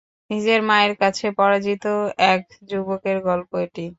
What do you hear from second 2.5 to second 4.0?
যুবকের গল্প এটি।